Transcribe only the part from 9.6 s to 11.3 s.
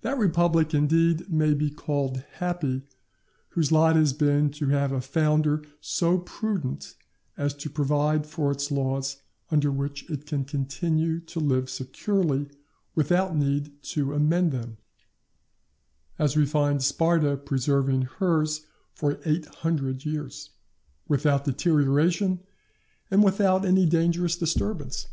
which it can continue